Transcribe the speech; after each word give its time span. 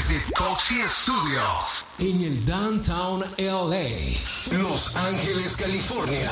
desde 0.00 0.18
Toxie 0.34 0.88
Studios 0.88 1.84
en 1.98 2.22
el 2.22 2.44
Downtown 2.46 3.22
LA, 3.36 4.56
Los 4.56 4.96
Ángeles, 4.96 5.58
California. 5.58 6.30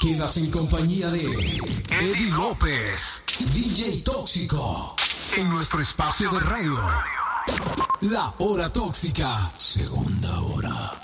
Quedas 0.00 0.38
en 0.38 0.50
compañía 0.50 1.08
de 1.10 1.22
Eddie 1.22 2.30
López, 2.32 3.22
DJ 3.54 4.02
Tóxico, 4.02 4.96
en 5.36 5.50
nuestro 5.50 5.80
espacio 5.80 6.30
de 6.30 6.40
radio. 6.40 6.80
La 8.00 8.34
hora 8.38 8.72
tóxica, 8.72 9.52
segunda 9.56 10.40
hora. 10.40 11.00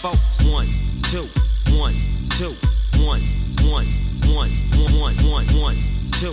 Folks. 0.00 0.40
One, 0.48 0.66
two, 1.12 1.28
one, 1.76 1.92
two, 2.32 2.56
one, 3.04 3.20
one, 3.68 3.84
one, 4.32 4.48
one, 4.96 5.14
one, 5.28 5.44
one, 5.60 5.76
two, 6.16 6.32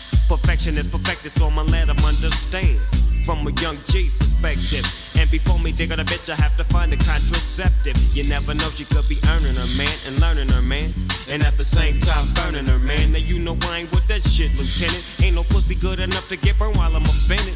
Perfection 0.31 0.77
is 0.77 0.87
perfected, 0.87 1.29
so 1.29 1.47
I'ma 1.47 1.63
let 1.63 1.89
'em 1.89 1.99
understand. 2.05 2.79
From 3.25 3.45
a 3.45 3.51
young 3.59 3.77
G's 3.85 4.13
perspective. 4.13 4.87
And 5.19 5.29
before 5.29 5.59
me 5.59 5.73
dig 5.73 5.91
on 5.91 5.99
a 5.99 6.05
bitch, 6.05 6.29
I 6.29 6.35
have 6.35 6.55
to 6.55 6.63
find 6.63 6.93
a 6.93 6.95
contraceptive. 6.95 7.97
You 8.15 8.23
never 8.23 8.53
know, 8.53 8.69
she 8.71 8.85
could 8.85 9.07
be 9.09 9.19
earning 9.27 9.55
her 9.55 9.67
man 9.75 9.93
and 10.07 10.17
learning 10.21 10.47
her 10.47 10.61
man. 10.61 10.93
And 11.27 11.43
at 11.43 11.57
the 11.57 11.65
same 11.65 11.99
time, 11.99 12.25
burning 12.33 12.65
her 12.65 12.79
man. 12.79 13.11
Now 13.11 13.19
you 13.19 13.39
know 13.39 13.57
I 13.69 13.79
ain't 13.79 13.91
with 13.91 14.07
that 14.07 14.23
shit, 14.23 14.57
Lieutenant. 14.57 15.03
Ain't 15.21 15.35
no 15.35 15.43
pussy 15.43 15.75
good 15.75 15.99
enough 15.99 16.29
to 16.29 16.37
get 16.37 16.57
burned 16.57 16.77
while 16.77 16.95
I'm 16.95 17.03
offended. 17.03 17.53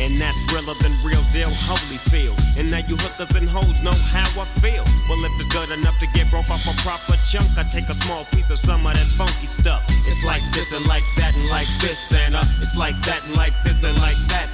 And 0.00 0.18
that's 0.18 0.40
realer 0.50 0.74
than 0.80 0.92
real 1.04 1.22
deal, 1.34 1.50
holy 1.68 1.98
feel. 2.08 2.34
And 2.58 2.70
now 2.70 2.80
you 2.88 2.96
hookers 2.96 3.36
and 3.36 3.48
hoes 3.48 3.82
know 3.84 3.92
how 4.16 4.24
I 4.40 4.44
feel. 4.64 4.84
Well, 5.08 5.20
if 5.28 5.32
it's 5.36 5.50
good 5.52 5.70
enough 5.76 5.98
to 6.00 6.06
get 6.16 6.30
broke 6.30 6.48
off 6.48 6.64
a 6.64 6.72
proper 6.80 7.20
chunk, 7.20 7.52
I 7.60 7.64
take 7.68 7.88
a 7.88 7.94
small 7.94 8.24
piece 8.32 8.50
of 8.50 8.58
some 8.58 8.86
of 8.86 8.94
that 8.96 9.08
funky 9.20 9.46
stuff. 9.46 9.84
It's 10.08 10.24
like 10.24 10.40
this 10.56 10.72
and 10.72 10.84
like 10.88 11.04
that 11.20 11.36
and 11.36 11.48
like 11.50 11.68
this 11.84 12.12
and 12.16 12.34
uh, 12.34 12.44
it's 12.64 12.76
like 12.76 12.96
that 13.04 13.20
and 13.28 13.36
like 13.36 13.52
this 13.64 13.84
and 13.84 13.96
like 14.00 14.16
that 14.32 14.48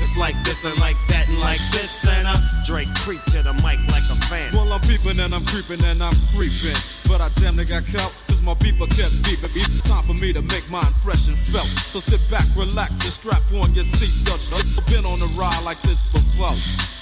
it's 0.00 0.16
like 0.16 0.36
this 0.44 0.64
and 0.64 0.78
like 0.80 0.96
that 1.08 1.28
and 1.28 1.40
like 1.40 1.60
this 1.72 2.06
and 2.06 2.26
uh, 2.26 2.36
Drake 2.64 2.90
creep 3.02 3.22
to 3.34 3.42
the 3.42 3.52
mic 3.64 3.80
like 3.90 4.06
a 4.10 4.18
fan. 4.28 4.52
Well, 4.52 4.72
I'm 4.72 4.80
peeping 4.82 5.18
and 5.18 5.34
I'm 5.34 5.44
creeping 5.46 5.82
and 5.84 6.02
I'm 6.02 6.16
creeping. 6.34 6.76
But 7.08 7.20
I 7.20 7.28
damn 7.40 7.56
near 7.56 7.64
got 7.64 7.86
caught, 7.86 8.12
cause 8.26 8.42
my 8.42 8.54
beeper 8.58 8.88
kept 8.90 9.14
beeping. 9.22 9.54
It's 9.54 9.82
time 9.82 10.02
for 10.02 10.14
me 10.14 10.32
to 10.32 10.42
make 10.42 10.66
my 10.70 10.82
impression 10.82 11.34
felt. 11.34 11.68
So 11.86 12.00
sit 12.00 12.22
back, 12.30 12.46
relax, 12.56 13.02
and 13.06 13.14
strap 13.14 13.42
on 13.58 13.74
your 13.74 13.86
seatbelt. 13.86 14.42
I've 14.50 14.86
been 14.90 15.04
on 15.04 15.22
a 15.22 15.30
ride 15.38 15.62
like 15.64 15.80
this 15.82 16.10
before. 16.12 16.54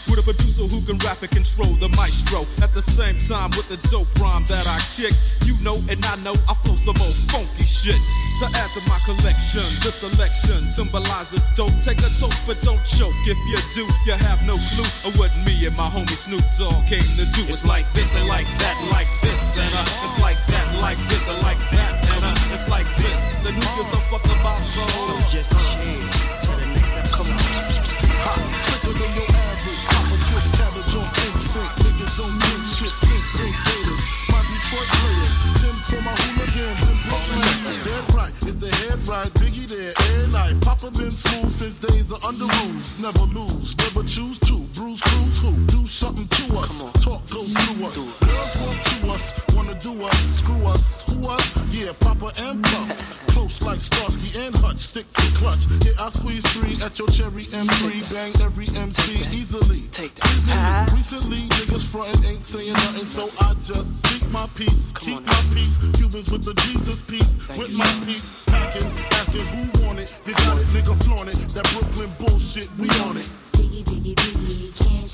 With 0.05 0.21
a 0.21 0.23
producer 0.23 0.69
who 0.69 0.85
can 0.85 1.01
rap 1.01 1.25
and 1.25 1.33
control 1.33 1.73
the 1.81 1.89
maestro. 1.97 2.45
At 2.61 2.77
the 2.77 2.85
same 2.85 3.17
time, 3.17 3.51
with 3.57 3.73
the 3.73 3.81
dope 3.89 4.09
rhyme 4.21 4.45
that 4.53 4.69
I 4.69 4.77
kick. 4.93 5.17
You 5.49 5.57
know, 5.65 5.81
and 5.89 6.01
I 6.05 6.17
know 6.21 6.37
I 6.45 6.55
flow 6.55 6.77
some 6.77 7.01
old 7.01 7.19
funky 7.33 7.65
shit. 7.65 7.97
To 8.43 8.47
add 8.53 8.71
to 8.77 8.83
my 8.85 9.01
collection, 9.09 9.65
this 9.81 10.05
selection 10.05 10.61
symbolizes 10.69 11.49
dope. 11.57 11.73
Take 11.81 12.05
a 12.05 12.11
toke, 12.21 12.37
but 12.45 12.61
don't 12.65 12.81
choke. 12.89 13.13
If 13.29 13.39
you 13.47 13.61
do, 13.77 13.85
you 14.09 14.17
have 14.17 14.41
no 14.49 14.57
clue 14.73 14.89
of 15.05 15.13
what 15.21 15.31
me 15.45 15.55
and 15.69 15.77
my 15.77 15.87
homie 15.87 16.17
Snoop 16.17 16.43
Dogg 16.57 16.89
came 16.89 17.05
to 17.05 17.25
do. 17.37 17.45
It's 17.47 17.69
like 17.69 17.85
this 17.93 18.17
and 18.17 18.27
like 18.27 18.49
that 18.65 18.77
like 18.91 19.09
this 19.21 19.61
and 19.61 19.73
uh, 19.77 20.05
it's 20.05 20.19
like 20.25 20.41
that 20.49 20.67
like 20.81 20.99
this 21.13 21.29
and 21.29 21.41
like 21.45 21.61
that 21.77 21.93
and 22.01 22.25
uh, 22.25 22.55
it's 22.57 22.67
like 22.73 22.89
this. 22.97 23.47
And 23.47 23.55
who 23.55 23.65
gives 23.77 23.93
a 23.93 24.01
fuck 24.09 24.25
about 24.25 24.59
those? 24.75 24.97
So 25.05 25.15
just 25.29 25.53
chill 25.53 26.01
to 26.01 26.53
the 26.57 26.67
next 26.73 26.97
episode. 26.97 27.85
Sicker 28.59 28.97
than 28.97 29.11
your 29.13 29.29
average. 29.29 29.85
Twist 30.25 30.51
cabbage 30.57 30.97
on. 30.97 31.05
Niggas 31.85 32.19
gators. 33.69 34.03
My 34.33 34.41
Detroit 34.49 34.89
players. 34.89 35.33
For 35.85 36.01
my. 36.01 36.15
Dead 37.85 38.15
right. 38.15 38.33
If 38.47 38.89
head 38.89 39.07
right, 39.07 39.31
Biggie 39.35 39.69
there. 39.69 40.34
Smooth 41.15 41.51
since 41.51 41.77
days 41.77 42.11
of 42.11 42.25
under 42.25 42.45
rules. 42.45 43.01
Never 43.01 43.25
lose. 43.33 43.77
Never 43.79 44.07
choose 44.07 44.39
to. 44.41 44.74
Bruise, 44.75 45.03
cruise, 45.03 45.43
who? 45.43 45.55
Do 45.71 45.87
something 45.87 46.27
to 46.27 46.59
us. 46.59 46.83
Talk, 46.99 47.23
go 47.31 47.47
through 47.47 47.87
us. 47.87 47.95
Girls 48.19 48.55
want 48.59 48.83
to 48.83 48.99
us. 49.15 49.25
Wanna 49.55 49.79
do 49.79 50.03
us. 50.03 50.19
Screw 50.43 50.67
us. 50.67 51.07
Who 51.07 51.31
us? 51.31 51.47
Yeah, 51.71 51.93
Papa 52.01 52.35
and 52.43 52.59
Plum. 52.59 52.89
Close 53.31 53.63
like 53.63 53.79
Starsky 53.79 54.35
and 54.43 54.55
Hutch. 54.59 54.83
Stick 54.83 55.07
to 55.15 55.27
clutch. 55.39 55.71
Yeah, 55.87 55.95
I 56.03 56.11
squeeze 56.11 56.43
three 56.59 56.75
at 56.83 56.99
your 56.99 57.07
cherry 57.07 57.47
M3. 57.55 57.87
Bang 58.11 58.35
every 58.43 58.67
MC 58.75 59.15
easily. 59.31 59.87
Take 59.95 60.15
that. 60.19 60.35
Easily. 60.35 60.59
Recently, 60.99 61.43
niggas 61.55 61.87
frontin' 61.95 62.27
ain't 62.27 62.43
saying 62.43 62.75
nothing, 62.75 63.07
so 63.07 63.31
I 63.47 63.55
just 63.63 64.03
speak 64.03 64.27
my 64.35 64.47
peace. 64.59 64.91
Keep 64.99 65.23
my 65.23 65.43
peace. 65.55 65.79
Cubans 65.95 66.35
with 66.35 66.51
the 66.51 66.55
Jesus 66.67 67.03
peace. 67.03 67.39
With 67.55 67.71
my 67.79 67.87
peace. 68.03 68.43
Packing, 68.51 68.91
asking 69.23 69.47
who 69.55 69.87
want 69.87 70.03
it. 70.03 70.11
You 70.27 70.35
got 70.35 70.59
it, 70.59 70.67
nigga, 70.75 70.95
flaunt 71.07 71.31
it. 71.31 71.39
That 71.55 71.63
Brooklyn 71.71 72.11
bullshit, 72.19 72.67
we 72.83 72.91
on 73.07 73.15
it. 73.15 73.31
Biggie, 73.55 73.87
biggie, 73.87 74.15
biggie, 74.15 74.44
can't 74.44 74.44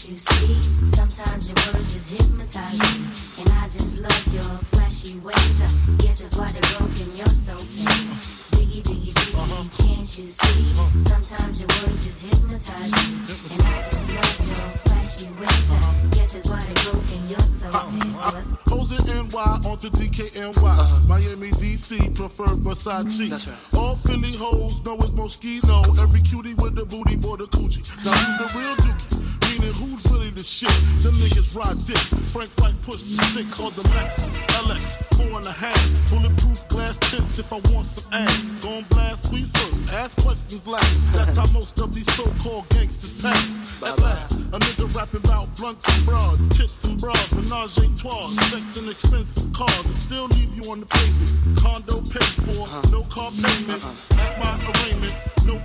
you 0.09 0.17
see? 0.17 0.55
Sometimes 0.87 1.51
your 1.51 1.59
words 1.75 1.93
just 1.93 2.15
hypnotize 2.15 2.79
me. 2.79 3.43
And 3.43 3.49
I 3.61 3.67
just 3.69 4.01
love 4.01 4.25
your 4.33 4.49
flashy 4.73 5.19
ways. 5.21 5.61
I 5.61 5.69
guess 6.01 6.23
that's 6.25 6.37
why 6.39 6.49
they're 6.49 6.65
broken, 6.79 7.11
you're 7.17 7.27
so 7.27 7.53
fake. 7.59 8.09
Biggie, 8.57 8.81
biggie, 8.81 9.13
biggie, 9.13 9.35
uh-huh. 9.37 9.67
can't 9.77 10.09
you 10.17 10.25
see? 10.25 10.73
Uh-huh. 10.79 10.99
Sometimes 10.99 11.61
your 11.61 11.69
words 11.83 12.07
just 12.07 12.23
hypnotize 12.25 12.93
me. 12.97 13.19
And 13.53 13.63
I 13.67 13.77
just 13.85 14.09
love 14.09 14.39
your 14.47 14.69
flashy 14.89 15.29
ways. 15.37 15.69
I 15.69 15.77
uh-huh. 15.77 16.09
guess 16.17 16.33
that's 16.33 16.49
why 16.49 16.61
they're 16.65 16.85
broken, 16.87 17.21
you're 17.29 17.41
so 17.45 17.69
fake. 17.69 18.15
What's 18.15 18.57
Pose 18.65 18.97
NY 19.05 19.69
onto 19.69 19.91
DKNY. 19.91 21.09
Miami, 21.09 21.51
DC, 21.61 21.99
prefer 22.17 22.49
Versace. 22.63 23.27
Mm, 23.27 23.31
that's 23.31 23.49
right. 23.49 23.59
All 23.77 23.97
Philly 23.97 24.33
hoes 24.37 24.85
know 24.85 24.97
it's 24.97 25.13
Moschino. 25.13 25.99
Every 26.01 26.23
cutie 26.23 26.55
with 26.55 26.75
the 26.75 26.87
booty 26.87 27.17
for 27.21 27.37
the 27.37 27.45
coochie. 27.45 27.85
Now 28.05 28.13
who's 28.13 28.53
the 28.53 28.59
real 28.59 28.77
dookie? 28.77 29.20
Meaning 29.61 29.77
who's 29.77 30.05
really 30.09 30.31
the 30.33 30.43
shit? 30.43 30.73
Them 31.05 31.13
niggas 31.21 31.53
ride 31.53 31.77
dicks. 31.85 32.17
Frank 32.33 32.49
White 32.57 32.81
push 32.81 33.05
the 33.05 33.21
six 33.37 33.61
on 33.61 33.69
the 33.77 33.85
Lexus 33.93 34.49
LX. 34.65 34.97
Four 35.21 35.37
and 35.37 35.47
a 35.47 35.53
half. 35.53 35.77
Bulletproof 36.09 36.65
glass 36.73 36.97
tips 36.97 37.39
if 37.39 37.53
I 37.53 37.61
want 37.69 37.85
some 37.85 38.25
ass. 38.25 38.57
Gon' 38.65 38.85
blast 38.89 39.29
squeeze 39.29 39.53
first. 39.53 39.93
Ask 39.93 40.17
questions 40.25 40.67
last. 40.67 41.13
That's 41.13 41.37
how 41.37 41.45
most 41.53 41.79
of 41.79 41.93
these 41.95 42.09
so-called 42.09 42.69
gangsters 42.71 43.21
pass. 43.21 43.83
At 43.85 44.01
last, 44.01 44.41
a 44.41 44.59
nigga 44.59 44.89
rapping 44.97 45.21
about 45.25 45.53
blunts 45.57 45.85
and 45.85 46.07
broads, 46.07 46.57
tits 46.57 46.85
and 46.89 46.99
bras, 46.99 47.33
menage 47.33 47.77
a 47.79 47.87
trois, 48.01 48.33
sex 48.49 48.81
and 48.81 48.89
expensive 48.89 49.53
cars, 49.53 49.85
and 49.85 49.95
still 49.95 50.27
leave 50.41 50.53
you 50.57 50.73
on 50.73 50.81
the 50.81 50.89
pavement. 50.89 51.37
Condo 51.61 52.01
paid 52.09 52.33
for, 52.49 52.65
no 52.93 53.05
car 53.13 53.29
payment. 53.45 53.85
At 54.17 54.41
my 54.41 54.57
arraignment, 54.57 55.17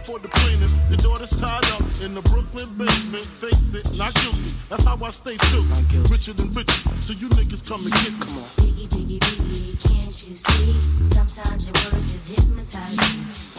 for 0.02 0.18
the 0.18 0.30
plaintiff. 0.30 0.74
Your 0.90 0.98
daughter's 0.98 1.38
tied 1.38 1.66
up 1.78 1.86
in 2.02 2.16
the 2.18 2.24
Brooklyn 2.32 2.66
basement. 2.80 3.22
Face 3.22 3.74
it, 3.76 3.86
not 3.98 4.14
guilty. 4.16 4.58
That's 4.70 4.86
how 4.86 4.98
I 4.98 5.10
stay 5.10 5.38
true. 5.52 5.66
Richer 6.10 6.34
than 6.34 6.50
richer, 6.54 6.90
so 6.98 7.14
you 7.14 7.30
niggas 7.30 7.62
come 7.68 7.86
and 7.86 7.94
get. 8.02 8.14
Come 8.18 8.42
on. 8.42 8.50
Biggie, 8.66 8.90
biggie, 8.90 9.20
biggie, 9.22 9.76
can't 9.86 10.16
you 10.26 10.36
see? 10.36 10.74
Sometimes 11.02 11.70
your 11.70 11.78
words 11.92 12.14
just 12.14 12.34
hypnotize 12.34 12.98
me. 12.98 13.12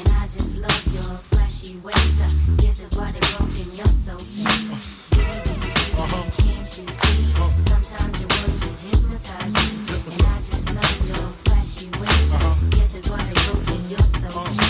And 0.03 0.09
I 0.19 0.25
just 0.27 0.59
love 0.59 0.85
your 0.91 1.15
flashy 1.31 1.79
ways. 1.87 2.19
I 2.19 2.29
guess 2.59 2.83
that's 2.83 2.97
why 2.99 3.07
they're 3.13 3.31
broken, 3.39 3.69
you're 3.77 3.87
so 3.87 4.17
fake. 4.19 4.73
Biggie, 5.15 5.43
biggie, 5.47 5.63
biggie, 5.63 5.95
uh-huh. 5.95 6.27
can't 6.43 6.67
you 6.67 6.87
see? 6.91 7.23
Uh-huh. 7.39 7.55
Sometimes 7.61 8.17
your 8.19 8.31
words 8.35 8.61
just 8.67 8.81
hypnotize 8.89 9.55
me. 9.55 9.67
And 10.11 10.23
I 10.27 10.37
just 10.43 10.67
love 10.75 10.97
your 11.07 11.29
flashy 11.47 11.87
ways. 12.03 12.31
I 12.35 12.39
uh-huh. 12.41 12.55
guess 12.75 12.99
that's 12.99 13.11
why 13.11 13.23
they're 13.23 13.43
broken, 13.47 13.81
you're 13.91 14.11
so 14.11 14.29
fake. 14.29 14.66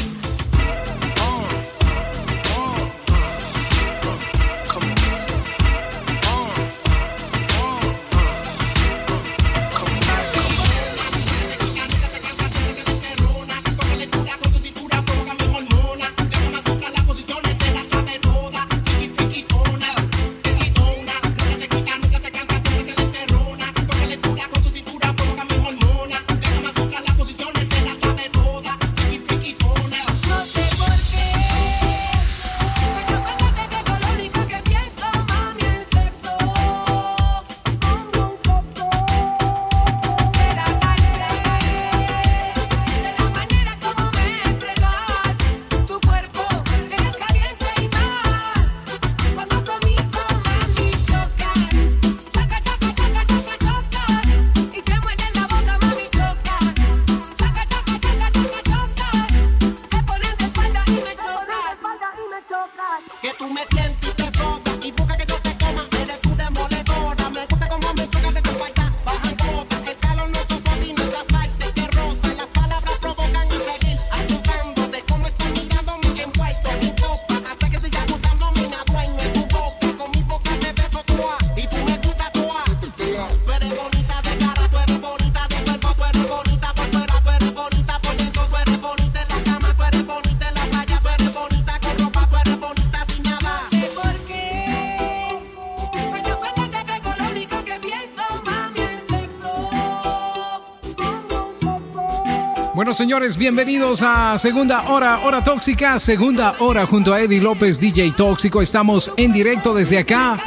Señores, 102.97 103.37
bienvenidos 103.37 104.01
a 104.03 104.39
Segunda 104.39 104.89
Hora, 104.89 105.19
Hora 105.19 105.45
Tóxica, 105.45 105.99
Segunda 105.99 106.55
Hora 106.61 106.87
junto 106.87 107.13
a 107.13 107.21
Eddie 107.21 107.43
López, 107.43 107.79
DJ 107.79 108.13
Tóxico. 108.13 108.63
Estamos 108.63 109.13
en 109.19 109.33
directo 109.33 109.75
desde 109.75 109.99
acá, 109.99 110.39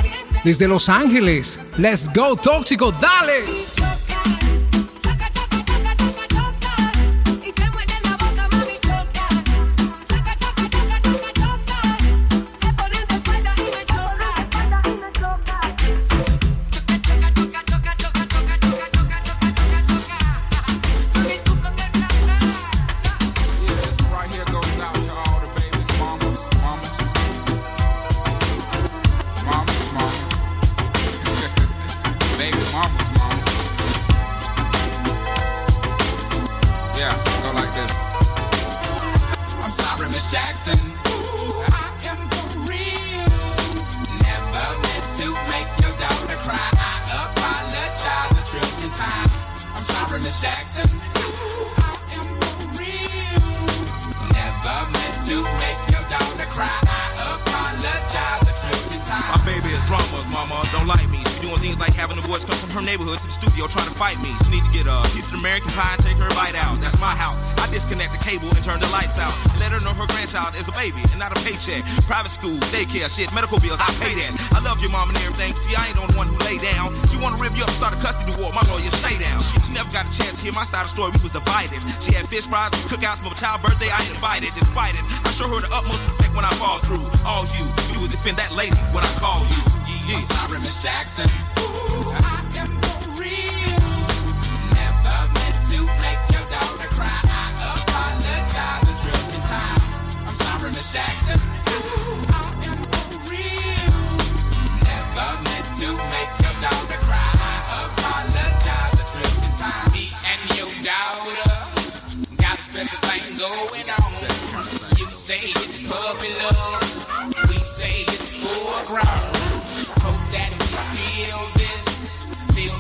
desde 0.43 0.67
Los 0.67 0.89
Ángeles. 0.89 1.59
Let's 1.77 2.09
go, 2.13 2.35
Tóxico, 2.35 2.91
dale. 2.91 3.68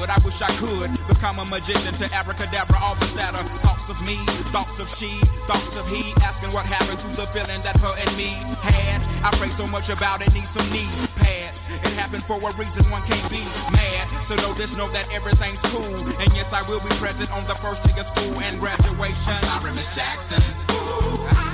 good. 0.00 0.08
I 0.08 0.18
wish 0.24 0.40
I 0.40 0.48
could 0.56 0.88
become 1.12 1.36
a 1.36 1.46
magician 1.52 1.92
to 1.92 2.06
abracadabra 2.16 2.80
all 2.80 2.96
the 2.96 3.04
sadder. 3.04 3.44
Thoughts 3.60 3.92
of 3.92 4.00
me, 4.08 4.16
thoughts 4.48 4.80
of 4.80 4.88
she, 4.88 5.12
thoughts 5.44 5.76
of 5.76 5.84
he. 5.84 6.00
Asking 6.24 6.48
what 6.56 6.64
happened 6.64 7.04
to 7.04 7.08
the 7.12 7.28
feeling 7.36 7.60
that 7.68 7.76
her 7.76 7.92
and 7.92 8.12
me 8.16 8.32
had. 8.64 9.04
I 9.20 9.30
pray 9.36 9.52
so 9.52 9.68
much 9.68 9.92
about 9.92 10.24
it, 10.24 10.32
need 10.32 10.48
some 10.48 10.64
knee 10.72 10.88
pads. 11.20 11.84
It 11.84 11.92
happened 12.00 12.24
for 12.24 12.40
a 12.40 12.50
reason, 12.56 12.88
one 12.88 13.04
can't 13.04 13.28
be 13.28 13.44
mad. 13.76 14.06
So 14.24 14.32
know 14.40 14.56
this, 14.56 14.72
know 14.80 14.88
that 14.88 15.04
everything's 15.12 15.60
cool. 15.68 15.92
And 16.24 16.30
yes, 16.32 16.56
I 16.56 16.64
will 16.64 16.80
be 16.80 16.92
present 16.96 17.28
on 17.36 17.44
the 17.44 17.56
first 17.60 17.84
day 17.84 17.92
of 18.00 18.08
school 18.08 18.40
and 18.40 18.56
graduation. 18.56 19.36
I'm 19.36 19.60
sorry, 19.60 19.72
Miss 19.76 19.92
Jackson. 19.92 20.40
Ooh, 20.72 21.49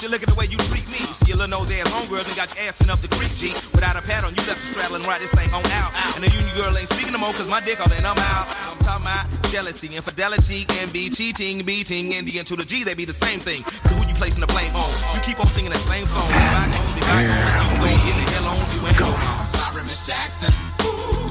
She 0.00 0.08
look 0.08 0.24
at 0.24 0.32
the 0.32 0.38
way 0.40 0.48
you 0.48 0.56
treat 0.72 0.88
me. 0.88 0.96
See 1.12 1.28
your 1.28 1.36
little 1.36 1.60
nose 1.60 1.68
ass 1.76 1.92
homegirl 1.92 2.24
and 2.24 2.32
got 2.32 2.48
your 2.56 2.64
ass 2.64 2.80
in 2.80 2.88
up 2.88 3.04
the 3.04 3.12
creek, 3.12 3.36
G. 3.36 3.52
Without 3.76 4.00
a 4.00 4.02
pad 4.08 4.24
on, 4.24 4.32
you 4.32 4.40
left 4.48 4.64
the 4.64 4.72
straddle 4.72 4.96
and 4.96 5.04
ride 5.04 5.20
this 5.20 5.28
thing 5.28 5.52
on 5.52 5.60
out. 5.76 5.92
And 6.16 6.24
the 6.24 6.32
union 6.32 6.48
girl 6.56 6.72
ain't 6.72 6.88
speaking 6.88 7.12
no 7.12 7.20
more, 7.20 7.36
cause 7.36 7.44
my 7.52 7.60
dick 7.68 7.76
all 7.84 7.92
in, 7.92 8.00
I'm 8.08 8.16
out. 8.16 8.48
I'm 8.48 8.80
talking 8.80 9.04
about 9.04 9.28
jealousy, 9.52 9.92
infidelity, 9.92 10.64
envy, 10.80 11.12
cheating, 11.12 11.68
beating, 11.68 12.16
and 12.16 12.24
the 12.24 12.40
N 12.40 12.48
to 12.48 12.56
the 12.56 12.64
G, 12.64 12.80
they 12.80 12.96
be 12.96 13.04
the 13.04 13.12
same 13.12 13.44
thing. 13.44 13.60
So 13.60 13.92
who 13.92 14.08
you 14.08 14.16
placing 14.16 14.40
the 14.40 14.48
blame 14.48 14.72
on? 14.72 14.88
You 15.12 15.20
keep 15.20 15.36
on 15.36 15.52
singing 15.52 15.68
that 15.68 15.84
same 15.84 16.08
song. 16.08 16.24
Be 16.32 16.48
back 16.48 16.72
home, 16.72 16.96
be 16.96 17.04
back 17.04 17.28
home. 17.28 17.84
You 17.84 17.92
ain't 17.92 18.00
getting 18.00 18.24
the 18.24 18.28
hell 18.40 18.56
on, 18.56 18.60
you 18.72 18.80
ain't 18.88 18.96
no 19.04 19.12
I'm 19.12 19.44
sorry, 19.44 19.84
Miss 19.84 20.08
Jackson. 20.08 20.56
Ooh, 20.80 21.29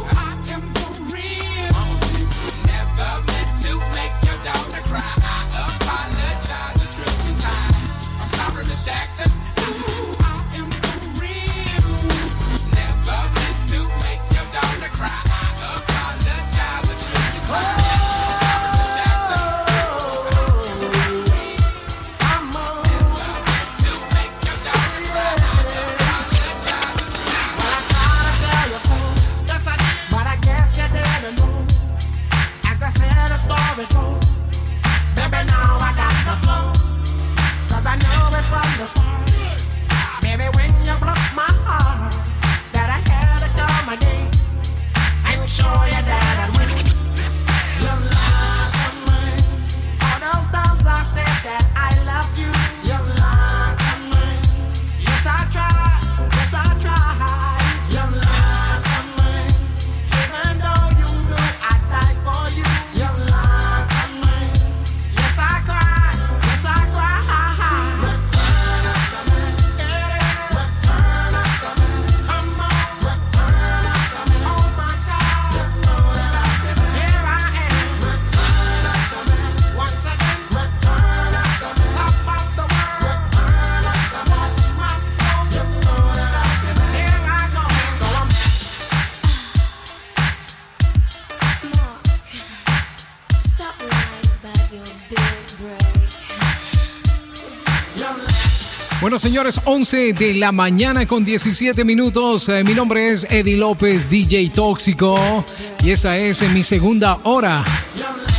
Bueno, 99.09 99.17
señores, 99.17 99.59
11 99.65 100.13
de 100.13 100.35
la 100.35 100.51
mañana 100.51 101.07
con 101.07 101.25
17 101.25 101.83
minutos. 101.83 102.47
Eh, 102.47 102.63
mi 102.63 102.75
nombre 102.75 103.09
es 103.09 103.25
Eddie 103.27 103.57
López, 103.57 104.07
DJ 104.07 104.51
Tóxico. 104.51 105.43
Y 105.83 105.89
esta 105.89 106.15
es 106.15 106.43
en 106.43 106.53
mi 106.53 106.63
segunda 106.63 107.17
hora. 107.23 107.65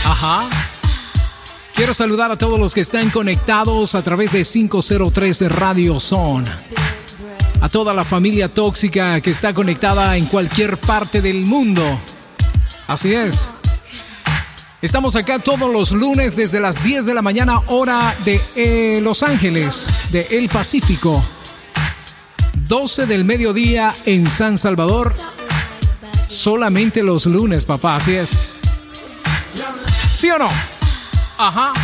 Ajá. 0.05 0.49
Quiero 1.75 1.93
saludar 1.93 2.31
a 2.31 2.39
todos 2.39 2.57
los 2.61 2.73
que 2.73 2.83
están 2.83 3.11
conectados 3.11 3.97
a 3.97 4.03
través 4.03 4.31
de 4.31 4.45
503 4.45 5.50
Radio 5.50 5.99
Zone. 5.99 6.49
A 7.61 7.69
toda 7.69 7.93
la 7.93 8.05
familia 8.05 8.49
tóxica 8.49 9.21
que 9.21 9.31
está 9.31 9.53
conectada 9.53 10.17
en 10.17 10.27
cualquier 10.27 10.77
parte 10.77 11.21
del 11.21 11.47
mundo. 11.47 11.83
Así 12.87 13.12
es. 13.12 13.55
Estamos 14.82 15.14
acá 15.14 15.38
todos 15.38 15.70
los 15.70 15.92
lunes 15.92 16.37
desde 16.37 16.58
las 16.58 16.82
10 16.82 17.04
de 17.04 17.12
la 17.12 17.20
mañana 17.20 17.60
hora 17.66 18.16
de 18.25 18.40
eh, 18.56 19.00
Los 19.02 19.22
Ángeles, 19.22 19.90
de 20.10 20.26
El 20.30 20.49
Pacífico. 20.49 21.22
12 22.66 23.04
del 23.04 23.26
mediodía 23.26 23.94
en 24.06 24.30
San 24.30 24.56
Salvador. 24.56 25.14
Solamente 26.28 27.02
los 27.02 27.26
lunes, 27.26 27.66
papá, 27.66 27.96
así 27.96 28.14
es. 28.14 28.30
¿Sí 30.14 30.30
o 30.30 30.38
no? 30.38 30.49
Ajá. 31.37 31.75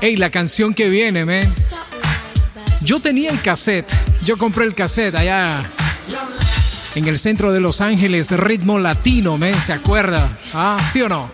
Ey, 0.00 0.14
la 0.14 0.30
canción 0.30 0.72
que 0.72 0.88
viene, 0.88 1.24
men. 1.24 1.48
Yo 2.80 3.00
tenía 3.00 3.30
el 3.30 3.40
cassette. 3.40 3.92
Yo 4.22 4.38
compré 4.38 4.66
el 4.66 4.74
cassette 4.76 5.16
allá 5.16 5.68
en 6.94 7.08
el 7.08 7.18
centro 7.18 7.52
de 7.52 7.60
Los 7.60 7.80
Ángeles, 7.80 8.30
ritmo 8.30 8.78
latino, 8.78 9.36
men, 9.36 9.60
¿se 9.60 9.72
acuerda? 9.72 10.28
Ah, 10.54 10.78
¿sí 10.82 11.02
o 11.02 11.08
no? 11.08 11.30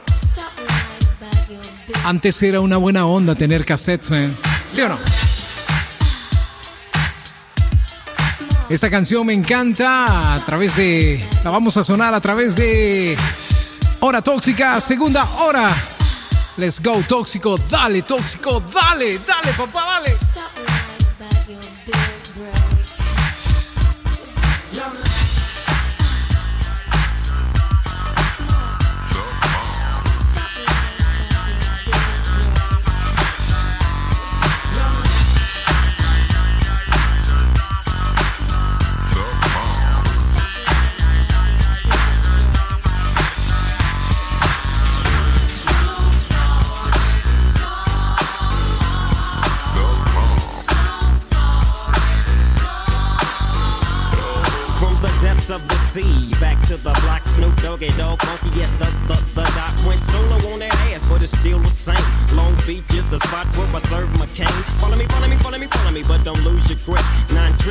Antes 2.05 2.43
era 2.43 2.61
una 2.61 2.79
buena 2.79 3.07
onda 3.07 3.35
tener 3.35 3.65
cassettes, 3.65 4.11
men. 4.11 4.35
¿Sí 4.69 4.81
o 4.81 4.89
no? 4.89 4.99
Esta 8.71 8.89
canción 8.89 9.27
me 9.27 9.35
encanta 9.35 10.35
a 10.35 10.39
través 10.47 10.77
de... 10.77 11.29
La 11.45 11.51
vamos 11.51 11.77
a 11.77 11.83
sonar 11.83 12.15
a 12.15 12.21
través 12.21 12.55
de... 12.57 13.19
Hora 13.99 14.23
Tóxica, 14.23 14.81
segunda 14.81 15.25
hora. 15.41 15.75
Let's 16.57 16.81
go, 16.81 17.03
Tóxico. 17.07 17.59
Dale, 17.69 18.03
Tóxico. 18.03 18.63
Dale, 18.73 19.19
dale, 19.27 19.53
papá, 19.57 20.01
dale. 20.05 20.15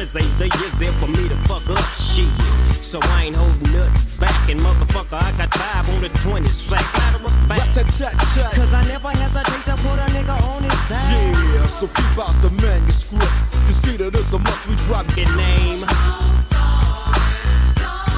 Tris 0.10 0.26
ain't 0.26 0.40
the 0.40 0.58
years 0.58 0.74
there 0.80 0.92
for 0.94 1.08
me 1.08 1.30
to 1.30 1.36
fuck 1.46 1.62
up 1.70 1.78
shit. 1.94 2.30
So 2.74 3.00
I 3.14 3.26
ain't 3.26 3.36
holding 3.36 3.62
nothing 3.74 4.20
back, 4.20 4.50
and 4.50 4.60
motherfucker, 4.60 5.22
I 5.22 5.30
got 5.38 5.54
five 5.54 5.90
on 5.94 6.02
the 6.02 6.10
20 6.10 6.48
sack. 6.48 6.82
Matter 6.98 7.22
of 7.22 7.30
cause 8.56 8.74
I 8.74 8.82
never 8.88 9.10
hesitate 9.10 9.66
to 9.70 9.76
put 9.78 10.00
a 10.00 10.08
nigga 10.10 10.34
on 10.50 10.64
his 10.64 10.80
back. 10.90 11.14
Yeah, 11.14 11.66
so 11.66 11.88
keep 11.88 12.18
out 12.18 12.34
the 12.42 12.50
manuscript. 12.62 13.30
You 13.68 13.74
see 13.74 13.98
that 13.98 14.16
it's 14.16 14.34
a 14.34 14.40
must 14.40 14.68
we 14.68 14.76
drop 14.88 15.06
Your 15.16 15.30
name. 15.38 15.86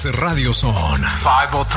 503 0.00 0.18
Radio 0.18 0.52
Zone. 0.54 1.06
503 1.06 1.69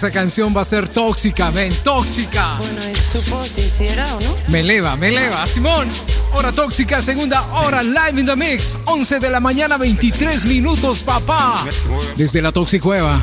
Esa 0.00 0.10
canción 0.10 0.56
va 0.56 0.62
a 0.62 0.64
ser 0.64 0.88
tóxica, 0.88 1.50
men, 1.50 1.70
tóxica. 1.84 2.56
Bueno, 2.56 2.80
y 2.90 2.96
supo 2.96 3.44
si 3.44 3.60
hiciera 3.60 4.06
o 4.14 4.20
no. 4.22 4.34
Me 4.48 4.60
eleva, 4.60 4.96
me 4.96 5.08
eleva. 5.08 5.46
Simón, 5.46 5.86
hora 6.32 6.52
tóxica, 6.52 7.02
segunda 7.02 7.42
hora, 7.52 7.82
live 7.82 8.18
in 8.18 8.24
the 8.24 8.34
mix. 8.34 8.78
11 8.86 9.20
de 9.20 9.28
la 9.28 9.40
mañana, 9.40 9.76
23 9.76 10.46
minutos, 10.46 11.02
papá. 11.02 11.66
Desde 12.16 12.40
la 12.40 12.50
Toxicueva. 12.50 13.20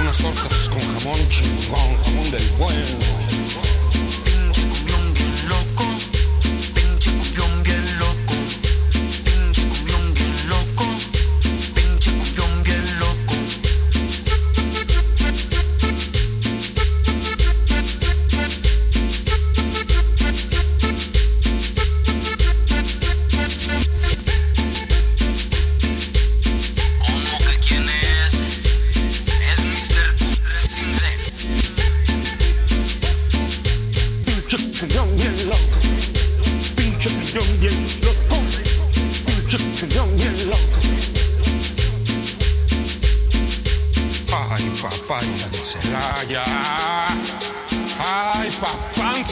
Unas 0.00 0.16
tortas 0.16 0.68
con 0.70 0.80
jamón 0.80 1.28
chingón, 1.28 2.02
jamón 2.02 2.30
del 2.32 2.50
bueno. 2.58 3.01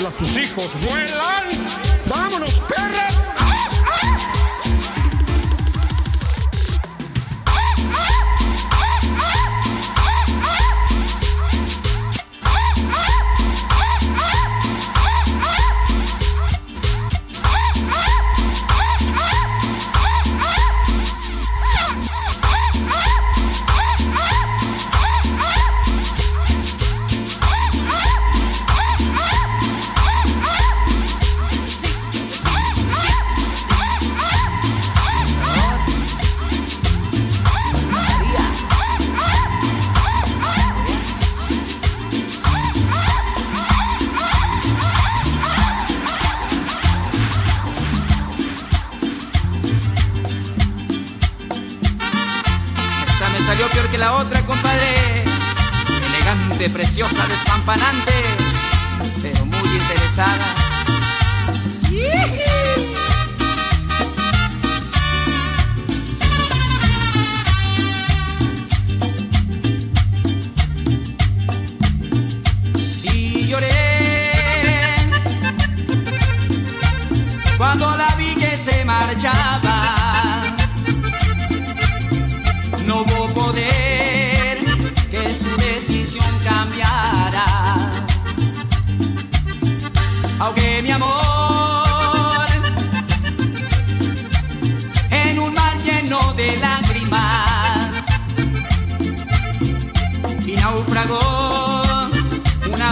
Tus 0.08 0.36
hijos 0.38 0.80
vuelan. 0.80 1.48
Vámonos, 2.06 2.62
perra. 2.68 2.99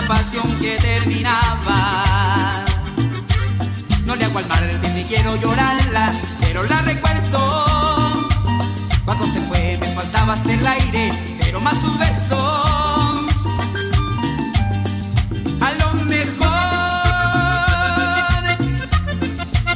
Pasión 0.08 0.58
que 0.58 0.76
terminaba. 0.76 2.64
No 4.06 4.16
le 4.16 4.24
hago 4.24 4.38
al 4.38 4.48
mar 4.48 4.62
ni 4.94 5.04
quiero 5.04 5.36
llorarla, 5.36 6.10
pero 6.40 6.62
la 6.62 6.80
recuerdo. 6.80 8.26
Cuando 9.04 9.26
se 9.26 9.40
fue 9.40 9.76
me 9.78 9.86
faltaba 9.88 10.32
hasta 10.32 10.50
el 10.52 10.66
aire, 10.66 11.10
pero 11.40 11.60
más 11.60 11.76
sus 11.76 11.98
besos. 11.98 12.38
A 15.60 15.70
lo 15.80 15.92
mejor 16.04 16.48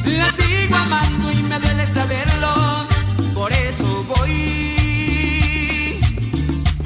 la 0.06 0.28
sigo 0.38 0.76
amando 0.76 1.30
y 1.30 1.42
me 1.42 1.58
duele 1.58 1.86
saberlo. 1.92 2.86
Por 3.34 3.52
eso 3.52 4.06
voy 4.16 6.00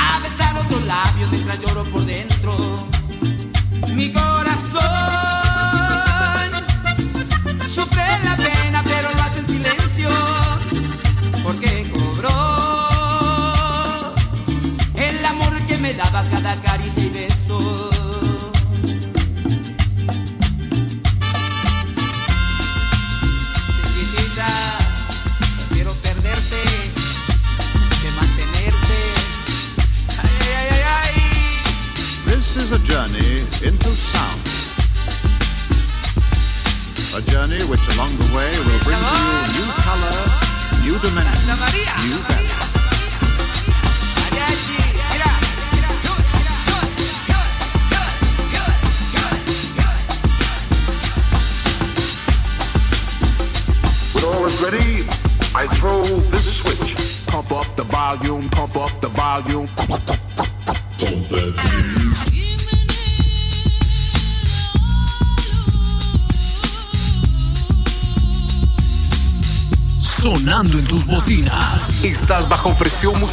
a 0.00 0.18
besar 0.18 0.58
otros 0.58 0.84
labios 0.84 1.30
mientras 1.30 1.60
lloro 1.60 1.84
por 1.84 2.04
dentro. 2.04 2.95